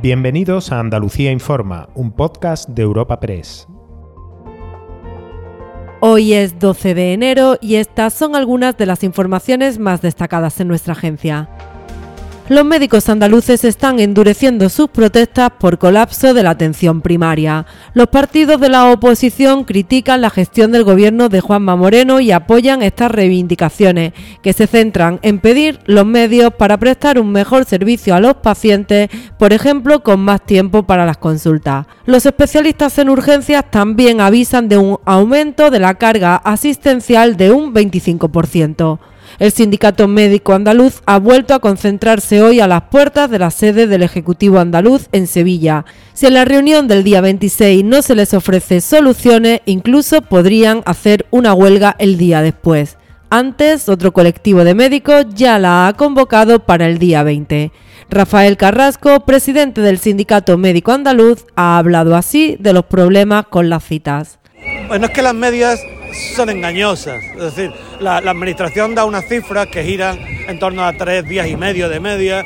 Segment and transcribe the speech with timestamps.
[0.00, 3.66] Bienvenidos a Andalucía Informa, un podcast de Europa Press.
[6.00, 10.68] Hoy es 12 de enero y estas son algunas de las informaciones más destacadas en
[10.68, 11.48] nuestra agencia.
[12.48, 17.66] Los médicos andaluces están endureciendo sus protestas por colapso de la atención primaria.
[17.92, 22.80] Los partidos de la oposición critican la gestión del gobierno de Juanma Moreno y apoyan
[22.80, 28.20] estas reivindicaciones, que se centran en pedir los medios para prestar un mejor servicio a
[28.20, 31.86] los pacientes, por ejemplo, con más tiempo para las consultas.
[32.06, 37.74] Los especialistas en urgencias también avisan de un aumento de la carga asistencial de un
[37.74, 38.98] 25%.
[39.38, 43.86] El Sindicato Médico Andaluz ha vuelto a concentrarse hoy a las puertas de la sede
[43.86, 45.84] del Ejecutivo Andaluz en Sevilla.
[46.12, 51.26] Si en la reunión del día 26 no se les ofrece soluciones, incluso podrían hacer
[51.30, 52.98] una huelga el día después.
[53.30, 57.72] Antes, otro colectivo de médicos ya la ha convocado para el día 20.
[58.08, 63.84] Rafael Carrasco, presidente del Sindicato Médico Andaluz, ha hablado así de los problemas con las
[63.84, 64.38] citas.
[64.88, 65.78] Bueno, es que las medias
[66.12, 67.22] son engañosas.
[67.24, 71.56] Es decir, la, administración da unas cifras que giran en torno a tres días y
[71.56, 72.44] medio de media.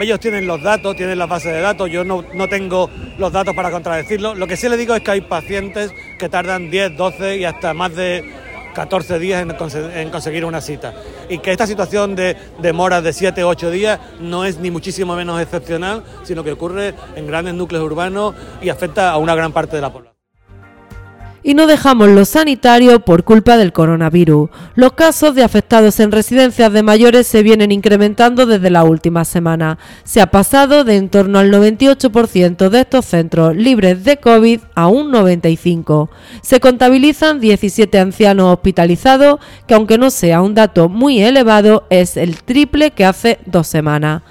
[0.00, 3.54] Ellos tienen los datos, tienen las bases de datos, yo no, no tengo los datos
[3.54, 4.34] para contradecirlo.
[4.34, 7.74] Lo que sí les digo es que hay pacientes que tardan 10, 12 y hasta
[7.74, 8.24] más de
[8.74, 10.92] 14 días en, conseguir una cita.
[11.28, 15.16] Y que esta situación de demoras de 7 o 8 días no es ni muchísimo
[15.16, 19.76] menos excepcional, sino que ocurre en grandes núcleos urbanos y afecta a una gran parte
[19.76, 20.13] de la población
[21.46, 24.48] y no dejamos lo sanitario por culpa del coronavirus.
[24.74, 29.78] Los casos de afectados en residencias de mayores se vienen incrementando desde la última semana.
[30.04, 34.86] Se ha pasado de en torno al 98% de estos centros libres de COVID a
[34.88, 36.08] un 95%.
[36.40, 42.42] Se contabilizan 17 ancianos hospitalizados, que aunque no sea un dato muy elevado, es el
[42.42, 44.22] triple que hace dos semanas.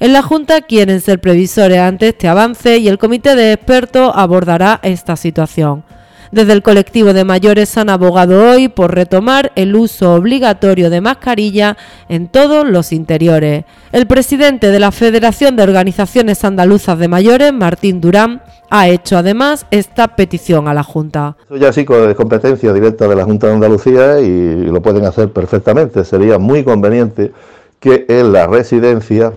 [0.00, 4.80] En la Junta quieren ser previsores ante este avance y el comité de expertos abordará
[4.82, 5.84] esta situación.
[6.32, 11.76] Desde el colectivo de mayores han abogado hoy por retomar el uso obligatorio de mascarilla
[12.08, 13.66] en todos los interiores.
[13.92, 19.66] El presidente de la Federación de Organizaciones Andaluzas de Mayores, Martín Durán, ha hecho además
[19.70, 21.36] esta petición a la Junta.
[21.44, 25.30] Eso ya sí es competencia directa de la Junta de Andalucía y lo pueden hacer
[25.30, 26.02] perfectamente.
[26.02, 27.30] Sería muy conveniente
[27.78, 29.34] que en la residencia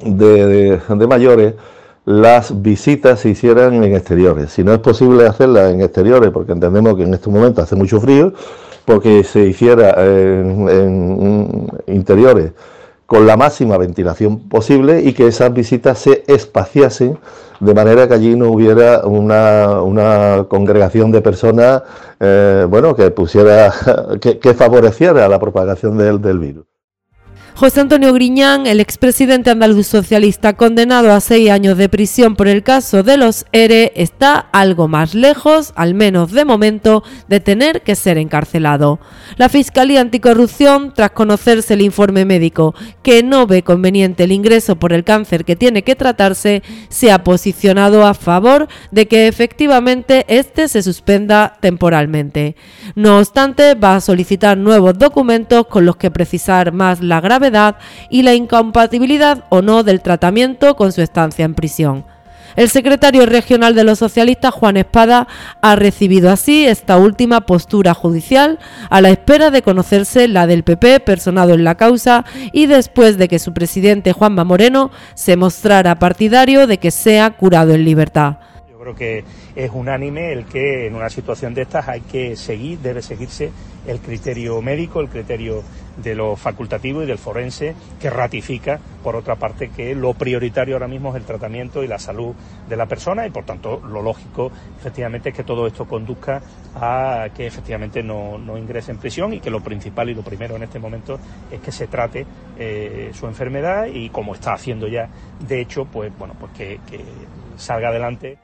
[0.00, 1.54] de, de mayores
[2.10, 4.50] las visitas se hicieran en exteriores.
[4.50, 8.00] Si no es posible hacerlas en exteriores, porque entendemos que en este momento hace mucho
[8.00, 8.32] frío,
[8.84, 12.50] porque se hiciera en, interiores
[13.06, 17.16] con la máxima ventilación posible y que esas visitas se espaciasen
[17.60, 21.82] de manera que allí no hubiera una, congregación de personas
[22.18, 23.72] eh, bueno que pusiera
[24.20, 26.64] que, favoreciera la propagación del virus.
[27.60, 32.62] José Antonio Griñán, el expresidente andaluz socialista condenado a seis años de prisión por el
[32.62, 37.96] caso de los ERE, está algo más lejos, al menos de momento, de tener que
[37.96, 38.98] ser encarcelado.
[39.36, 44.94] La Fiscalía Anticorrupción, tras conocerse el informe médico que no ve conveniente el ingreso por
[44.94, 50.66] el cáncer que tiene que tratarse, se ha posicionado a favor de que efectivamente este
[50.66, 52.56] se suspenda temporalmente.
[52.94, 57.49] No obstante, va a solicitar nuevos documentos con los que precisar más la gravedad
[58.08, 62.04] y la incompatibilidad o no del tratamiento con su estancia en prisión.
[62.56, 65.28] El secretario regional de los socialistas, Juan Espada,
[65.60, 71.00] ha recibido así esta última postura judicial a la espera de conocerse la del PP
[71.00, 76.66] personado en la causa y después de que su presidente, Juanma Moreno, se mostrara partidario
[76.66, 78.36] de que sea curado en libertad.
[78.80, 79.24] Creo que
[79.56, 83.50] es unánime el que en una situación de estas hay que seguir, debe seguirse
[83.86, 85.62] el criterio médico, el criterio
[85.98, 90.88] de lo facultativo y del forense, que ratifica, por otra parte, que lo prioritario ahora
[90.88, 92.34] mismo es el tratamiento y la salud
[92.70, 96.40] de la persona y, por tanto, lo lógico, efectivamente, es que todo esto conduzca
[96.74, 100.62] a que efectivamente no, ingrese en prisión y que lo principal y lo primero en
[100.62, 101.18] este momento
[101.50, 102.24] es que se trate
[102.58, 105.10] eh, su enfermedad y, como está haciendo ya,
[105.46, 106.80] de hecho, pues bueno, pues que
[107.56, 108.38] salga adelante.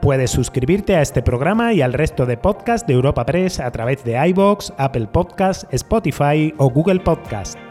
[0.00, 4.02] Puedes suscribirte a este programa y al resto de podcasts de Europa Press a través
[4.02, 7.69] de iBox, Apple Podcasts, Spotify o Google Podcasts.